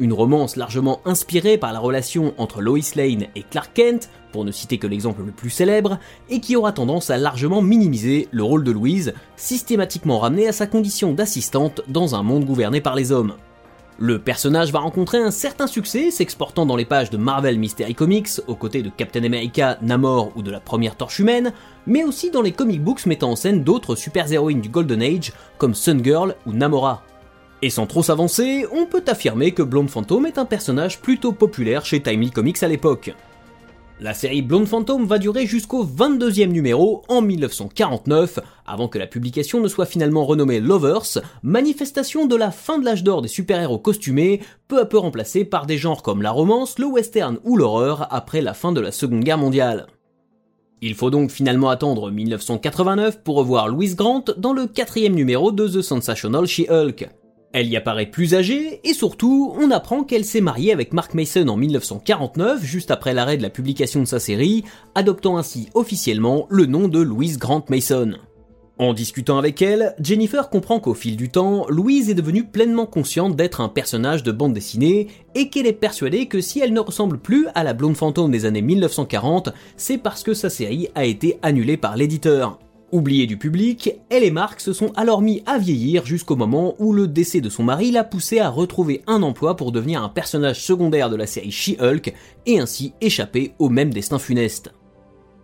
Une 0.00 0.14
romance 0.14 0.56
largement 0.56 1.02
inspirée 1.04 1.58
par 1.58 1.74
la 1.74 1.78
relation 1.78 2.32
entre 2.38 2.62
Lois 2.62 2.78
Lane 2.96 3.26
et 3.36 3.42
Clark 3.42 3.72
Kent, 3.74 4.08
pour 4.32 4.46
ne 4.46 4.50
citer 4.50 4.78
que 4.78 4.86
l'exemple 4.86 5.22
le 5.22 5.30
plus 5.30 5.50
célèbre, 5.50 5.98
et 6.30 6.40
qui 6.40 6.56
aura 6.56 6.72
tendance 6.72 7.10
à 7.10 7.18
largement 7.18 7.60
minimiser 7.60 8.26
le 8.30 8.42
rôle 8.42 8.64
de 8.64 8.70
Louise, 8.70 9.12
systématiquement 9.36 10.18
ramené 10.18 10.48
à 10.48 10.52
sa 10.52 10.66
condition 10.66 11.12
d'assistante 11.12 11.82
dans 11.86 12.14
un 12.14 12.22
monde 12.22 12.46
gouverné 12.46 12.80
par 12.80 12.94
les 12.94 13.12
hommes. 13.12 13.34
Le 13.98 14.18
personnage 14.18 14.72
va 14.72 14.78
rencontrer 14.78 15.18
un 15.18 15.30
certain 15.30 15.66
succès, 15.66 16.10
s'exportant 16.10 16.64
dans 16.64 16.76
les 16.76 16.86
pages 16.86 17.10
de 17.10 17.18
Marvel 17.18 17.58
Mystery 17.58 17.94
Comics 17.94 18.40
aux 18.46 18.54
côtés 18.54 18.82
de 18.82 18.88
Captain 18.88 19.24
America, 19.24 19.76
Namor 19.82 20.32
ou 20.34 20.40
de 20.40 20.50
la 20.50 20.60
première 20.60 20.96
Torche 20.96 21.18
Humaine, 21.18 21.52
mais 21.86 22.04
aussi 22.04 22.30
dans 22.30 22.40
les 22.40 22.52
comic 22.52 22.82
books 22.82 23.04
mettant 23.04 23.32
en 23.32 23.36
scène 23.36 23.64
d'autres 23.64 23.96
super-héroïnes 23.96 24.62
du 24.62 24.70
Golden 24.70 25.02
Age 25.02 25.34
comme 25.58 25.74
Sun 25.74 26.02
Girl 26.02 26.36
ou 26.46 26.54
Namora. 26.54 27.02
Et 27.62 27.70
sans 27.70 27.86
trop 27.86 28.02
s'avancer, 28.02 28.64
on 28.72 28.86
peut 28.86 29.04
affirmer 29.06 29.52
que 29.52 29.62
Blonde 29.62 29.90
Phantom 29.90 30.24
est 30.24 30.38
un 30.38 30.46
personnage 30.46 31.00
plutôt 31.00 31.32
populaire 31.32 31.84
chez 31.84 32.00
Timely 32.00 32.30
Comics 32.30 32.62
à 32.62 32.68
l'époque. 32.68 33.14
La 34.02 34.14
série 34.14 34.40
Blonde 34.40 34.66
Phantom 34.66 35.04
va 35.04 35.18
durer 35.18 35.44
jusqu'au 35.44 35.84
22e 35.84 36.46
numéro 36.46 37.02
en 37.08 37.20
1949, 37.20 38.38
avant 38.66 38.88
que 38.88 38.98
la 38.98 39.06
publication 39.06 39.60
ne 39.60 39.68
soit 39.68 39.84
finalement 39.84 40.24
renommée 40.24 40.58
Lovers, 40.58 41.18
manifestation 41.42 42.24
de 42.24 42.34
la 42.34 42.50
fin 42.50 42.78
de 42.78 42.86
l'âge 42.86 43.04
d'or 43.04 43.20
des 43.20 43.28
super-héros 43.28 43.78
costumés, 43.78 44.40
peu 44.68 44.80
à 44.80 44.86
peu 44.86 44.96
remplacés 44.96 45.44
par 45.44 45.66
des 45.66 45.76
genres 45.76 46.02
comme 46.02 46.22
la 46.22 46.30
romance, 46.30 46.78
le 46.78 46.86
western 46.86 47.40
ou 47.44 47.58
l'horreur 47.58 48.08
après 48.10 48.40
la 48.40 48.54
fin 48.54 48.72
de 48.72 48.80
la 48.80 48.90
Seconde 48.90 49.22
Guerre 49.22 49.36
mondiale. 49.36 49.86
Il 50.80 50.94
faut 50.94 51.10
donc 51.10 51.30
finalement 51.30 51.68
attendre 51.68 52.10
1989 52.10 53.22
pour 53.22 53.36
revoir 53.36 53.68
Louise 53.68 53.96
Grant 53.96 54.24
dans 54.38 54.54
le 54.54 54.66
quatrième 54.66 55.14
numéro 55.14 55.52
de 55.52 55.68
The 55.68 55.82
Sensational 55.82 56.46
She-Hulk. 56.46 57.19
Elle 57.52 57.68
y 57.68 57.76
apparaît 57.76 58.06
plus 58.06 58.34
âgée, 58.34 58.80
et 58.84 58.94
surtout, 58.94 59.52
on 59.58 59.72
apprend 59.72 60.04
qu'elle 60.04 60.24
s'est 60.24 60.40
mariée 60.40 60.72
avec 60.72 60.92
Mark 60.92 61.14
Mason 61.14 61.48
en 61.48 61.56
1949, 61.56 62.62
juste 62.62 62.92
après 62.92 63.12
l'arrêt 63.12 63.38
de 63.38 63.42
la 63.42 63.50
publication 63.50 64.00
de 64.00 64.06
sa 64.06 64.20
série, 64.20 64.62
adoptant 64.94 65.36
ainsi 65.36 65.68
officiellement 65.74 66.46
le 66.48 66.66
nom 66.66 66.86
de 66.86 67.00
Louise 67.00 67.38
Grant 67.38 67.64
Mason. 67.68 68.12
En 68.78 68.94
discutant 68.94 69.36
avec 69.36 69.60
elle, 69.60 69.94
Jennifer 70.00 70.48
comprend 70.48 70.78
qu'au 70.78 70.94
fil 70.94 71.16
du 71.16 71.28
temps, 71.28 71.66
Louise 71.68 72.08
est 72.08 72.14
devenue 72.14 72.44
pleinement 72.44 72.86
consciente 72.86 73.36
d'être 73.36 73.60
un 73.60 73.68
personnage 73.68 74.22
de 74.22 74.32
bande 74.32 74.54
dessinée 74.54 75.08
et 75.34 75.50
qu'elle 75.50 75.66
est 75.66 75.72
persuadée 75.72 76.26
que 76.26 76.40
si 76.40 76.60
elle 76.60 76.72
ne 76.72 76.80
ressemble 76.80 77.18
plus 77.18 77.48
à 77.56 77.64
la 77.64 77.74
blonde 77.74 77.96
fantôme 77.96 78.30
des 78.30 78.46
années 78.46 78.62
1940, 78.62 79.50
c'est 79.76 79.98
parce 79.98 80.22
que 80.22 80.34
sa 80.34 80.48
série 80.48 80.88
a 80.94 81.04
été 81.04 81.38
annulée 81.42 81.76
par 81.76 81.96
l'éditeur. 81.96 82.58
Oubliée 82.92 83.28
du 83.28 83.36
public, 83.36 84.00
elle 84.08 84.24
et 84.24 84.32
Mark 84.32 84.60
se 84.60 84.72
sont 84.72 84.90
alors 84.96 85.22
mis 85.22 85.44
à 85.46 85.58
vieillir 85.58 86.04
jusqu'au 86.04 86.34
moment 86.34 86.74
où 86.80 86.92
le 86.92 87.06
décès 87.06 87.40
de 87.40 87.48
son 87.48 87.62
mari 87.62 87.92
l'a 87.92 88.02
poussé 88.02 88.40
à 88.40 88.48
retrouver 88.48 89.02
un 89.06 89.22
emploi 89.22 89.56
pour 89.56 89.70
devenir 89.70 90.02
un 90.02 90.08
personnage 90.08 90.60
secondaire 90.60 91.08
de 91.08 91.14
la 91.14 91.28
série 91.28 91.52
She-Hulk 91.52 92.12
et 92.46 92.58
ainsi 92.58 92.92
échapper 93.00 93.52
au 93.60 93.68
même 93.68 93.92
destin 93.92 94.18
funeste. 94.18 94.72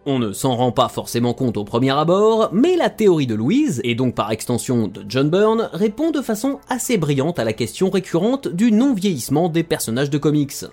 On 0.07 0.19
ne 0.19 0.33
s'en 0.33 0.57
rend 0.57 0.73
pas 0.73 0.89
forcément 0.89 1.35
compte 1.35 1.57
au 1.57 1.63
premier 1.63 1.91
abord, 1.91 2.51
mais 2.53 2.75
la 2.77 2.91
théorie 2.91 3.29
de 3.29 3.37
Louise, 3.37 3.81
et 3.85 3.95
donc 3.95 4.17
par 4.17 4.33
extension 4.33 4.89
de 4.89 5.05
John 5.09 5.31
Byrne, 5.31 5.69
répond 5.73 6.11
de 6.11 6.23
façon 6.23 6.59
assez 6.69 6.97
brillante 6.97 7.39
à 7.39 7.45
la 7.45 7.53
question 7.53 7.91
récurrente 7.91 8.49
du 8.49 8.73
non-vieillissement 8.73 9.49
des 9.49 9.63
personnages 9.63 10.11
de 10.11 10.19
comics. 10.19 10.65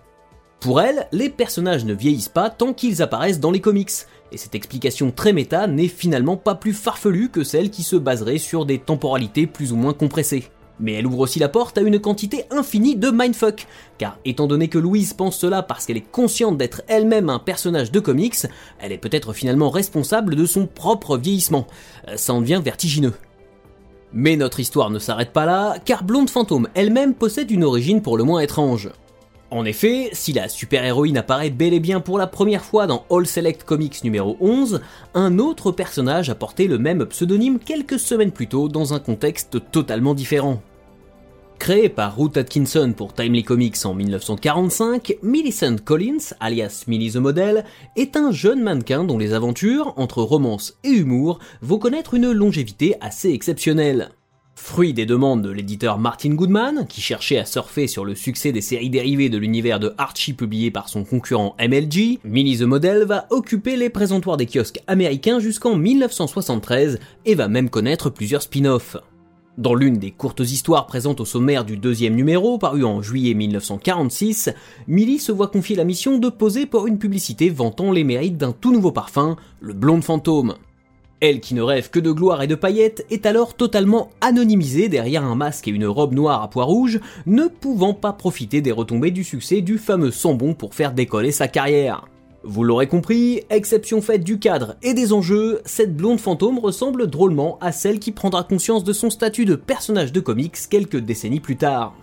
Pour 0.60 0.80
elle, 0.80 1.08
les 1.12 1.30
personnages 1.30 1.84
ne 1.84 1.94
vieillissent 1.94 2.30
pas 2.30 2.50
tant 2.50 2.74
qu'ils 2.74 3.02
apparaissent 3.02 3.42
dans 3.42 3.52
les 3.52 3.60
comics, 3.60 3.92
et 4.34 4.38
cette 4.38 4.56
explication 4.56 5.12
très 5.12 5.32
méta 5.32 5.68
n'est 5.68 5.88
finalement 5.88 6.38
pas 6.38 6.56
plus 6.56 6.74
farfelue 6.74 7.30
que 7.30 7.44
celle 7.44 7.70
qui 7.70 7.84
se 7.84 7.96
baserait 7.96 8.40
sur 8.40 8.66
des 8.66 8.80
temporalités 8.80 9.48
plus 9.48 9.72
ou 9.72 9.76
moins 9.76 9.94
compressées. 9.94 10.50
Mais 10.80 10.94
elle 10.94 11.06
ouvre 11.06 11.20
aussi 11.20 11.38
la 11.38 11.50
porte 11.50 11.78
à 11.78 11.82
une 11.82 12.00
quantité 12.00 12.46
infinie 12.50 12.96
de 12.96 13.12
mindfuck, 13.12 13.68
car 14.00 14.18
étant 14.26 14.48
donné 14.48 14.70
que 14.70 14.80
Louise 14.80 15.14
pense 15.14 15.38
cela 15.38 15.62
parce 15.62 15.86
qu'elle 15.86 15.98
est 15.98 16.12
consciente 16.12 16.58
d'être 16.58 16.82
elle-même 16.88 17.30
un 17.30 17.40
personnage 17.40 17.92
de 17.92 18.00
comics, 18.00 18.48
elle 18.80 18.92
est 18.92 18.98
peut-être 18.98 19.34
finalement 19.34 19.70
responsable 19.70 20.36
de 20.36 20.46
son 20.46 20.66
propre 20.66 21.18
vieillissement. 21.18 21.68
Euh, 22.08 22.18
ça 22.18 22.34
en 22.34 22.42
devient 22.42 22.62
vertigineux. 22.64 23.14
Mais 24.14 24.36
notre 24.36 24.60
histoire 24.60 24.90
ne 24.90 25.00
s'arrête 25.00 25.32
pas 25.32 25.46
là, 25.46 25.76
car 25.86 26.04
Blonde 26.04 26.30
Fantôme 26.30 26.68
elle-même 26.74 27.14
possède 27.14 27.52
une 27.52 27.64
origine 27.64 28.02
pour 28.02 28.18
le 28.18 28.24
moins 28.24 28.42
étrange. 28.42 28.90
En 29.54 29.66
effet, 29.66 30.10
si 30.14 30.34
la 30.34 30.50
super-héroïne 30.50 31.16
apparaît 31.16 31.52
bel 31.52 31.76
et 31.76 31.80
bien 31.80 32.00
pour 32.00 32.18
la 32.18 32.26
première 32.26 32.66
fois 32.66 32.88
dans 32.88 33.06
All 33.12 33.28
Select 33.28 33.64
Comics 33.64 34.04
numéro 34.04 34.36
11, 34.42 34.82
un 35.14 35.38
autre 35.38 35.72
personnage 35.72 36.32
a 36.32 36.34
porté 36.34 36.68
le 36.68 36.80
même 36.80 37.06
pseudonyme 37.06 37.60
quelques 37.60 38.00
semaines 38.00 38.32
plus 38.32 38.48
tôt 38.48 38.68
dans 38.68 38.96
un 38.96 39.00
contexte 39.00 39.60
totalement 39.70 40.16
différent. 40.16 40.64
Créé 41.60 41.88
par 41.88 42.18
Ruth 42.18 42.36
Atkinson 42.36 42.96
pour 42.98 43.14
Timely 43.14 43.44
Comics 43.44 43.86
en 43.86 43.94
1945, 43.94 45.18
Millicent 45.22 45.78
Collins, 45.86 46.34
alias 46.40 46.86
Millie 46.88 47.12
the 47.12 47.18
Model, 47.18 47.64
est 47.96 48.18
un 48.18 48.32
jeune 48.32 48.64
mannequin 48.64 49.04
dont 49.04 49.20
les 49.20 49.34
aventures, 49.34 49.94
entre 49.98 50.24
romance 50.24 50.80
et 50.84 50.90
humour, 50.90 51.38
vont 51.62 51.78
connaître 51.78 52.16
une 52.16 52.32
longévité 52.32 52.96
assez 53.02 53.30
exceptionnelle. 53.30 54.10
Fruit 54.66 54.94
des 54.94 55.06
demandes 55.06 55.42
de 55.42 55.52
l'éditeur 55.52 56.00
Martin 56.00 56.36
Goodman, 56.36 56.88
qui 56.88 57.02
cherchait 57.02 57.38
à 57.38 57.44
surfer 57.44 57.86
sur 57.86 58.06
le 58.06 58.16
succès 58.16 58.54
des 58.54 58.62
séries 58.62 58.90
dérivées 58.90 59.28
de 59.28 59.38
l'univers 59.38 59.78
de 59.78 59.94
Archie 59.98 60.32
publié 60.32 60.72
par 60.72 60.88
son 60.88 61.04
concurrent 61.04 61.54
MLG, 61.60 62.20
Millie 62.24 62.58
the 62.58 62.62
Model 62.62 63.04
va 63.04 63.28
occuper 63.30 63.76
les 63.76 63.90
présentoirs 63.90 64.38
des 64.38 64.46
kiosques 64.46 64.80
américains 64.88 65.42
jusqu'en 65.42 65.76
1973 65.76 67.00
et 67.26 67.36
va 67.36 67.50
même 67.50 67.70
connaître 67.70 68.10
plusieurs 68.10 68.42
spin-offs. 68.42 68.96
Dans 69.58 69.76
l'une 69.76 69.98
des 69.98 70.12
courtes 70.12 70.40
histoires 70.40 70.88
présentes 70.88 71.20
au 71.20 71.26
sommaire 71.26 71.66
du 71.66 71.76
deuxième 71.76 72.16
numéro, 72.16 72.58
paru 72.58 72.86
en 72.86 73.02
juillet 73.02 73.34
1946, 73.34 74.50
Millie 74.88 75.20
se 75.20 75.34
voit 75.34 75.50
confier 75.50 75.76
la 75.76 75.84
mission 75.84 76.20
de 76.20 76.30
poser 76.30 76.66
pour 76.66 76.88
une 76.88 77.00
publicité 77.00 77.50
vantant 77.50 77.92
les 77.92 78.06
mérites 78.06 78.38
d'un 78.38 78.54
tout 78.54 78.72
nouveau 78.72 78.94
parfum, 78.94 79.36
le 79.60 79.74
Blonde 79.74 80.06
Fantôme. 80.06 80.56
Elle 81.26 81.40
qui 81.40 81.54
ne 81.54 81.62
rêve 81.62 81.90
que 81.90 82.02
de 82.02 82.12
gloire 82.12 82.42
et 82.44 82.48
de 82.48 82.56
paillettes 82.56 83.06
est 83.10 83.26
alors 83.26 83.54
totalement 83.54 84.10
anonymisée 84.20 84.90
derrière 84.90 85.24
un 85.24 85.36
masque 85.36 85.70
et 85.70 85.72
une 85.72 85.86
robe 85.86 86.14
noire 86.14 86.44
à 86.44 86.50
pois 86.50 86.66
rouge, 86.66 87.00
ne 87.26 87.46
pouvant 87.46 87.94
pas 87.94 88.12
profiter 88.12 88.60
des 88.60 88.74
retombées 88.74 89.10
du 89.10 89.24
succès 89.24 89.62
du 89.62 89.78
fameux 89.78 90.12
Sambon 90.12 90.54
pour 90.54 90.76
faire 90.76 90.92
décoller 90.92 91.32
sa 91.32 91.48
carrière. 91.48 92.10
Vous 92.44 92.66
l'aurez 92.66 92.88
compris, 92.88 93.44
exception 93.50 94.02
faite 94.02 94.26
du 94.26 94.38
cadre 94.38 94.76
et 94.84 94.94
des 94.94 95.14
enjeux, 95.14 95.62
cette 95.64 95.96
blonde 95.96 96.20
fantôme 96.20 96.60
ressemble 96.60 97.08
drôlement 97.08 97.58
à 97.62 97.72
celle 97.72 98.00
qui 98.00 98.12
prendra 98.12 98.44
conscience 98.44 98.84
de 98.84 98.92
son 98.92 99.10
statut 99.10 99.46
de 99.46 99.56
personnage 99.56 100.12
de 100.12 100.20
comics 100.20 100.58
quelques 100.70 101.00
décennies 101.00 101.40
plus 101.40 101.56
tard 101.56 101.96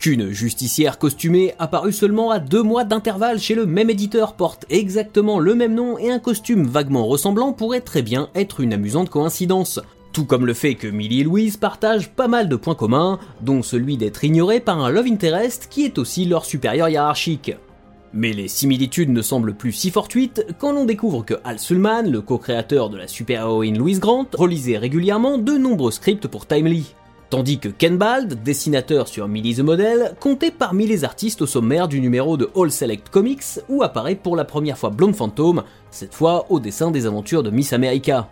qu'une 0.00 0.30
justicière 0.30 0.98
costumée 0.98 1.54
apparue 1.58 1.92
seulement 1.92 2.30
à 2.30 2.38
deux 2.38 2.62
mois 2.62 2.84
d'intervalle 2.84 3.38
chez 3.38 3.54
le 3.54 3.66
même 3.66 3.90
éditeur 3.90 4.32
porte 4.32 4.64
exactement 4.70 5.38
le 5.38 5.54
même 5.54 5.74
nom 5.74 5.98
et 5.98 6.10
un 6.10 6.18
costume 6.18 6.66
vaguement 6.66 7.06
ressemblant 7.06 7.52
pourrait 7.52 7.82
très 7.82 8.02
bien 8.02 8.30
être 8.34 8.60
une 8.60 8.72
amusante 8.72 9.10
coïncidence. 9.10 9.78
Tout 10.12 10.24
comme 10.24 10.46
le 10.46 10.54
fait 10.54 10.74
que 10.74 10.88
Millie 10.88 11.20
et 11.20 11.24
Louise 11.24 11.58
partagent 11.58 12.10
pas 12.10 12.26
mal 12.26 12.48
de 12.48 12.56
points 12.56 12.74
communs, 12.74 13.20
dont 13.42 13.62
celui 13.62 13.96
d'être 13.96 14.24
ignorés 14.24 14.58
par 14.58 14.82
un 14.82 14.90
love 14.90 15.06
interest 15.06 15.68
qui 15.70 15.84
est 15.84 15.98
aussi 15.98 16.24
leur 16.24 16.46
supérieur 16.46 16.88
hiérarchique. 16.88 17.54
Mais 18.12 18.32
les 18.32 18.48
similitudes 18.48 19.10
ne 19.10 19.22
semblent 19.22 19.54
plus 19.54 19.72
si 19.72 19.90
fortuites 19.90 20.46
quand 20.58 20.72
l'on 20.72 20.86
découvre 20.86 21.24
que 21.24 21.34
Al 21.44 21.60
Sulman, 21.60 22.02
le 22.02 22.22
co-créateur 22.22 22.90
de 22.90 22.96
la 22.96 23.06
super-héroïne 23.06 23.78
Louise 23.78 24.00
Grant, 24.00 24.26
relisait 24.32 24.78
régulièrement 24.78 25.38
de 25.38 25.52
nombreux 25.52 25.92
scripts 25.92 26.26
pour 26.26 26.46
Timely. 26.46 26.94
Tandis 27.30 27.60
que 27.60 27.68
Ken 27.68 27.96
Bald, 27.96 28.42
dessinateur 28.42 29.06
sur 29.06 29.28
Millie 29.28 29.54
the 29.54 29.60
Model, 29.60 30.16
comptait 30.18 30.50
parmi 30.50 30.88
les 30.88 31.04
artistes 31.04 31.42
au 31.42 31.46
sommaire 31.46 31.86
du 31.86 32.00
numéro 32.00 32.36
de 32.36 32.50
All 32.56 32.72
Select 32.72 33.08
Comics 33.08 33.60
où 33.68 33.84
apparaît 33.84 34.16
pour 34.16 34.34
la 34.34 34.44
première 34.44 34.76
fois 34.76 34.90
Blonde 34.90 35.14
Phantom, 35.14 35.62
cette 35.92 36.12
fois 36.12 36.46
au 36.50 36.58
dessin 36.58 36.90
des 36.90 37.06
aventures 37.06 37.44
de 37.44 37.50
Miss 37.50 37.72
America. 37.72 38.28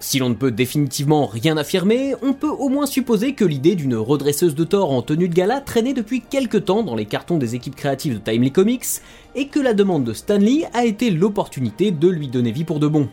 Si 0.00 0.18
l'on 0.18 0.30
ne 0.30 0.34
peut 0.34 0.50
définitivement 0.50 1.26
rien 1.26 1.56
affirmer, 1.56 2.16
on 2.20 2.32
peut 2.32 2.50
au 2.50 2.68
moins 2.68 2.86
supposer 2.86 3.34
que 3.34 3.44
l'idée 3.44 3.76
d'une 3.76 3.94
redresseuse 3.94 4.56
de 4.56 4.64
Thor 4.64 4.90
en 4.90 5.02
tenue 5.02 5.28
de 5.28 5.34
gala 5.34 5.60
traînait 5.60 5.94
depuis 5.94 6.20
quelque 6.20 6.58
temps 6.58 6.82
dans 6.82 6.96
les 6.96 7.06
cartons 7.06 7.38
des 7.38 7.54
équipes 7.54 7.76
créatives 7.76 8.14
de 8.14 8.18
Timely 8.18 8.50
Comics, 8.50 9.00
et 9.36 9.46
que 9.46 9.60
la 9.60 9.74
demande 9.74 10.02
de 10.02 10.12
Stanley 10.12 10.68
a 10.74 10.84
été 10.84 11.12
l'opportunité 11.12 11.92
de 11.92 12.08
lui 12.08 12.26
donner 12.26 12.50
vie 12.50 12.64
pour 12.64 12.80
de 12.80 12.88
bon. 12.88 13.08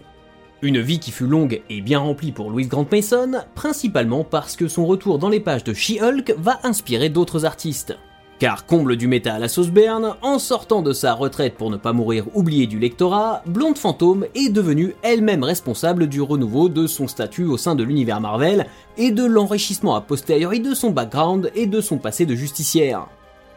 Une 0.61 0.79
vie 0.79 0.99
qui 0.99 1.11
fut 1.11 1.27
longue 1.27 1.61
et 1.69 1.81
bien 1.81 1.99
remplie 1.99 2.31
pour 2.31 2.49
Louise 2.49 2.69
Grant 2.69 2.87
Mason, 2.89 3.33
principalement 3.55 4.23
parce 4.23 4.55
que 4.55 4.67
son 4.67 4.85
retour 4.85 5.19
dans 5.19 5.29
les 5.29 5.41
pages 5.41 5.65
de 5.65 5.73
She-Hulk 5.73 6.35
va 6.37 6.59
inspirer 6.63 7.09
d'autres 7.09 7.45
artistes. 7.45 7.97
Car 8.39 8.65
comble 8.65 8.95
du 8.95 9.07
méta 9.07 9.33
à 9.33 9.39
la 9.39 9.47
sauce 9.47 9.69
Berne, 9.69 10.15
en 10.21 10.39
sortant 10.39 10.81
de 10.81 10.93
sa 10.93 11.13
retraite 11.13 11.55
pour 11.55 11.69
ne 11.69 11.77
pas 11.77 11.93
mourir 11.93 12.25
oubliée 12.35 12.67
du 12.67 12.79
lectorat, 12.79 13.43
Blonde 13.45 13.77
Fantôme 13.77 14.25
est 14.33 14.49
devenue 14.49 14.95
elle-même 15.03 15.43
responsable 15.43 16.07
du 16.07 16.21
renouveau 16.21 16.67
de 16.67 16.87
son 16.87 17.07
statut 17.07 17.45
au 17.45 17.57
sein 17.57 17.75
de 17.75 17.83
l'univers 17.83 18.19
Marvel 18.21 18.65
et 18.97 19.11
de 19.11 19.25
l'enrichissement 19.25 19.95
a 19.95 20.01
posteriori 20.01 20.61
de 20.61 20.73
son 20.73 20.91
background 20.91 21.51
et 21.55 21.65
de 21.65 21.79
son 21.79 21.97
passé 21.97 22.25
de 22.25 22.35
justicière. 22.35 23.07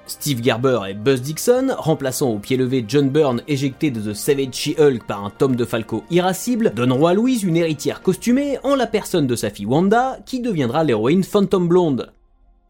Steve 0.09 0.41
Garber 0.41 0.81
et 0.89 0.95
Buzz 0.95 1.21
Dixon, 1.21 1.69
remplaçant 1.77 2.31
au 2.31 2.39
pied 2.39 2.57
levé 2.57 2.85
John 2.89 3.11
Byrne 3.11 3.43
éjecté 3.47 3.91
de 3.91 4.01
The 4.01 4.15
Savage 4.15 4.55
She-Hulk 4.55 5.07
par 5.07 5.25
un 5.25 5.31
tome 5.31 5.57
de 5.57 5.65
Falco 5.65 6.03
irascible, 6.11 6.73
donneront 6.75 7.07
à 7.07 7.15
Louise 7.15 7.43
une 7.43 7.57
héritière 7.57 8.03
costumée 8.03 8.59
en 8.65 8.75
la 8.75 8.87
personne 8.87 9.27
de 9.27 9.37
sa 9.37 9.51
fille 9.51 9.67
Wanda, 9.67 10.19
qui 10.27 10.41
deviendra 10.41 10.85
l'héroïne 10.85 11.25
Phantom 11.25 11.69
Blonde. 11.69 12.13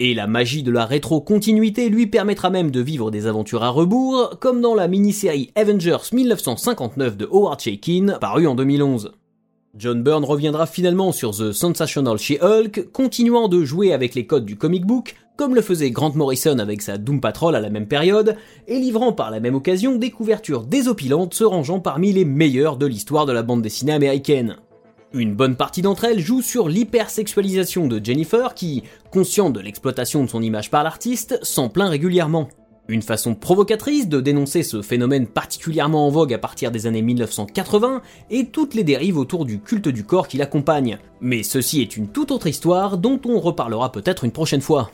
Et 0.00 0.14
la 0.14 0.26
magie 0.26 0.62
de 0.62 0.70
la 0.70 0.86
rétro-continuité 0.86 1.88
lui 1.88 2.06
permettra 2.06 2.50
même 2.50 2.70
de 2.70 2.80
vivre 2.80 3.10
des 3.10 3.26
aventures 3.26 3.64
à 3.64 3.70
rebours, 3.70 4.38
comme 4.40 4.60
dans 4.60 4.74
la 4.74 4.86
mini-série 4.86 5.50
Avengers 5.56 6.10
1959 6.12 7.16
de 7.16 7.26
Howard 7.26 7.60
Chaykin, 7.60 8.16
parue 8.20 8.46
en 8.46 8.54
2011. 8.54 9.12
John 9.76 10.02
Byrne 10.02 10.24
reviendra 10.24 10.66
finalement 10.66 11.12
sur 11.12 11.32
The 11.32 11.52
Sensational 11.52 12.18
She-Hulk, 12.18 12.90
continuant 12.92 13.48
de 13.48 13.64
jouer 13.64 13.92
avec 13.92 14.14
les 14.14 14.26
codes 14.26 14.44
du 14.44 14.56
comic 14.56 14.86
book, 14.86 15.14
comme 15.38 15.54
le 15.54 15.62
faisait 15.62 15.92
Grant 15.92 16.12
Morrison 16.16 16.58
avec 16.58 16.82
sa 16.82 16.98
Doom 16.98 17.20
Patrol 17.20 17.54
à 17.54 17.60
la 17.60 17.70
même 17.70 17.86
période, 17.86 18.36
et 18.66 18.78
livrant 18.80 19.12
par 19.12 19.30
la 19.30 19.38
même 19.38 19.54
occasion 19.54 19.94
des 19.94 20.10
couvertures 20.10 20.64
désopilantes 20.64 21.32
se 21.32 21.44
rangeant 21.44 21.78
parmi 21.78 22.12
les 22.12 22.24
meilleures 22.24 22.76
de 22.76 22.86
l'histoire 22.86 23.24
de 23.24 23.32
la 23.32 23.44
bande 23.44 23.62
dessinée 23.62 23.92
américaine. 23.92 24.56
Une 25.14 25.36
bonne 25.36 25.54
partie 25.54 25.80
d'entre 25.80 26.04
elles 26.04 26.18
joue 26.18 26.42
sur 26.42 26.68
l'hypersexualisation 26.68 27.86
de 27.86 28.04
Jennifer 28.04 28.52
qui, 28.54 28.82
consciente 29.12 29.52
de 29.52 29.60
l'exploitation 29.60 30.24
de 30.24 30.28
son 30.28 30.42
image 30.42 30.70
par 30.70 30.82
l'artiste, 30.82 31.38
s'en 31.42 31.68
plaint 31.68 31.88
régulièrement. 31.88 32.48
Une 32.88 33.02
façon 33.02 33.36
provocatrice 33.36 34.08
de 34.08 34.20
dénoncer 34.20 34.64
ce 34.64 34.82
phénomène 34.82 35.28
particulièrement 35.28 36.06
en 36.06 36.10
vogue 36.10 36.34
à 36.34 36.38
partir 36.38 36.72
des 36.72 36.88
années 36.88 37.02
1980 37.02 38.02
et 38.30 38.46
toutes 38.46 38.74
les 38.74 38.82
dérives 38.82 39.18
autour 39.18 39.44
du 39.44 39.60
culte 39.60 39.88
du 39.88 40.02
corps 40.02 40.26
qui 40.26 40.38
l'accompagne. 40.38 40.98
Mais 41.20 41.44
ceci 41.44 41.80
est 41.80 41.96
une 41.96 42.08
toute 42.08 42.32
autre 42.32 42.48
histoire 42.48 42.98
dont 42.98 43.20
on 43.24 43.38
reparlera 43.38 43.92
peut-être 43.92 44.24
une 44.24 44.32
prochaine 44.32 44.62
fois. 44.62 44.90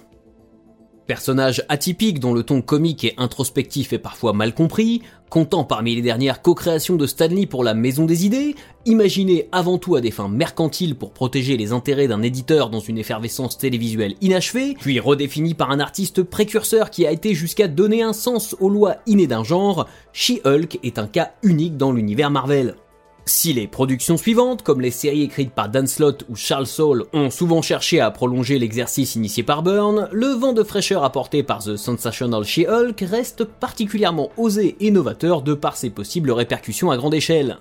Personnage 1.06 1.62
atypique 1.68 2.18
dont 2.18 2.32
le 2.32 2.44
ton 2.44 2.62
comique 2.62 3.04
et 3.04 3.12
introspectif 3.18 3.92
est 3.92 3.98
parfois 3.98 4.32
mal 4.32 4.54
compris, 4.54 5.02
comptant 5.28 5.64
parmi 5.64 5.94
les 5.94 6.00
dernières 6.00 6.40
co-créations 6.40 6.96
de 6.96 7.06
Stanley 7.06 7.44
pour 7.44 7.62
la 7.62 7.74
Maison 7.74 8.06
des 8.06 8.24
Idées, 8.24 8.54
imaginé 8.86 9.46
avant 9.52 9.76
tout 9.76 9.96
à 9.96 10.00
des 10.00 10.10
fins 10.10 10.30
mercantiles 10.30 10.94
pour 10.94 11.12
protéger 11.12 11.58
les 11.58 11.72
intérêts 11.72 12.08
d'un 12.08 12.22
éditeur 12.22 12.70
dans 12.70 12.80
une 12.80 12.96
effervescence 12.96 13.58
télévisuelle 13.58 14.14
inachevée, 14.22 14.76
puis 14.80 14.98
redéfini 14.98 15.52
par 15.52 15.70
un 15.70 15.80
artiste 15.80 16.22
précurseur 16.22 16.88
qui 16.88 17.06
a 17.06 17.12
été 17.12 17.34
jusqu'à 17.34 17.68
donner 17.68 18.02
un 18.02 18.14
sens 18.14 18.56
aux 18.58 18.70
lois 18.70 18.96
innées 19.06 19.26
d'un 19.26 19.44
genre, 19.44 19.86
She-Hulk 20.14 20.78
est 20.82 20.98
un 20.98 21.06
cas 21.06 21.32
unique 21.42 21.76
dans 21.76 21.92
l'univers 21.92 22.30
Marvel. 22.30 22.76
Si 23.26 23.54
les 23.54 23.66
productions 23.66 24.18
suivantes, 24.18 24.62
comme 24.62 24.82
les 24.82 24.90
séries 24.90 25.22
écrites 25.22 25.52
par 25.52 25.70
Dan 25.70 25.86
Slott 25.86 26.26
ou 26.28 26.36
Charles 26.36 26.66
Saul, 26.66 27.06
ont 27.14 27.30
souvent 27.30 27.62
cherché 27.62 27.98
à 27.98 28.10
prolonger 28.10 28.58
l'exercice 28.58 29.14
initié 29.14 29.42
par 29.42 29.62
Byrne, 29.62 30.10
le 30.12 30.26
vent 30.26 30.52
de 30.52 30.62
fraîcheur 30.62 31.04
apporté 31.04 31.42
par 31.42 31.64
The 31.64 31.76
Sensational 31.76 32.44
She-Hulk 32.44 33.00
reste 33.00 33.44
particulièrement 33.44 34.28
osé 34.36 34.76
et 34.80 34.90
novateur 34.90 35.40
de 35.40 35.54
par 35.54 35.78
ses 35.78 35.88
possibles 35.88 36.32
répercussions 36.32 36.90
à 36.90 36.98
grande 36.98 37.14
échelle. 37.14 37.58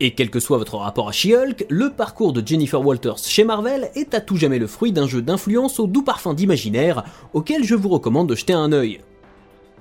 Et 0.00 0.14
quel 0.14 0.30
que 0.30 0.40
soit 0.40 0.58
votre 0.58 0.78
rapport 0.78 1.08
à 1.08 1.12
She-Hulk, 1.12 1.66
le 1.68 1.90
parcours 1.90 2.32
de 2.32 2.44
Jennifer 2.44 2.84
Walters 2.84 3.18
chez 3.18 3.44
Marvel 3.44 3.92
est 3.94 4.14
à 4.14 4.20
tout 4.20 4.36
jamais 4.36 4.58
le 4.58 4.66
fruit 4.66 4.90
d'un 4.90 5.06
jeu 5.06 5.22
d'influence 5.22 5.78
au 5.78 5.86
doux 5.86 6.02
parfum 6.02 6.34
d'imaginaire 6.34 7.04
auquel 7.34 7.62
je 7.62 7.76
vous 7.76 7.88
recommande 7.88 8.28
de 8.28 8.34
jeter 8.34 8.52
un 8.52 8.72
œil. 8.72 8.98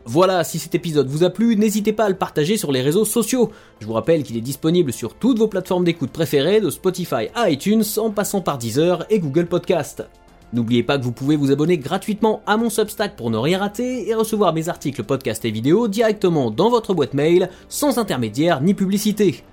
Voilà, 0.05 0.43
si 0.43 0.59
cet 0.59 0.75
épisode 0.75 1.07
vous 1.07 1.23
a 1.23 1.29
plu, 1.29 1.55
n'hésitez 1.55 1.93
pas 1.93 2.05
à 2.05 2.09
le 2.09 2.15
partager 2.15 2.57
sur 2.57 2.73
les 2.73 2.81
réseaux 2.81 3.05
sociaux. 3.05 3.51
Je 3.79 3.87
vous 3.87 3.93
rappelle 3.93 4.23
qu'il 4.23 4.35
est 4.35 4.41
disponible 4.41 4.91
sur 4.91 5.13
toutes 5.13 5.39
vos 5.39 5.47
plateformes 5.47 5.85
d'écoute 5.85 6.11
préférées, 6.11 6.59
de 6.59 6.69
Spotify 6.69 7.29
à 7.35 7.49
iTunes, 7.49 7.83
en 7.97 8.11
passant 8.11 8.41
par 8.41 8.57
Deezer 8.57 9.05
et 9.09 9.19
Google 9.19 9.45
Podcast. 9.45 10.03
N'oubliez 10.51 10.83
pas 10.83 10.97
que 10.97 11.03
vous 11.03 11.13
pouvez 11.13 11.37
vous 11.37 11.51
abonner 11.51 11.77
gratuitement 11.77 12.41
à 12.45 12.57
mon 12.57 12.69
Substack 12.69 13.15
pour 13.15 13.31
ne 13.31 13.37
rien 13.37 13.59
rater 13.59 14.07
et 14.07 14.13
recevoir 14.13 14.53
mes 14.53 14.69
articles, 14.69 15.03
podcasts 15.03 15.45
et 15.45 15.51
vidéos 15.51 15.87
directement 15.87 16.51
dans 16.51 16.69
votre 16.69 16.93
boîte 16.93 17.13
mail, 17.13 17.49
sans 17.69 17.97
intermédiaire 17.97 18.61
ni 18.61 18.73
publicité. 18.73 19.43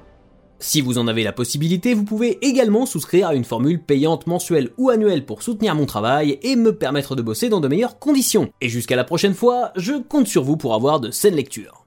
Si 0.63 0.83
vous 0.83 0.99
en 0.99 1.09
avez 1.09 1.25
la 1.25 1.33
possibilité, 1.33 1.95
vous 1.95 2.05
pouvez 2.05 2.39
également 2.47 2.85
souscrire 2.85 3.29
à 3.29 3.35
une 3.35 3.45
formule 3.45 3.83
payante 3.83 4.27
mensuelle 4.27 4.71
ou 4.77 4.91
annuelle 4.91 5.25
pour 5.25 5.43
soutenir 5.43 5.75
mon 5.75 5.87
travail 5.87 6.39
et 6.43 6.55
me 6.55 6.77
permettre 6.77 7.17
de 7.17 7.23
bosser 7.23 7.49
dans 7.49 7.61
de 7.61 7.69
meilleures 7.69 7.99
conditions. 7.99 8.53
Et 8.61 8.69
jusqu'à 8.69 8.97
la 8.97 9.05
prochaine 9.05 9.33
fois, 9.33 9.73
je 9.77 9.95
compte 9.95 10.29
sur 10.29 10.45
vous 10.45 10.59
pour 10.59 10.75
avoir 10.75 11.01
de 11.01 11.11
saines 11.11 11.35
lectures. 11.35 11.80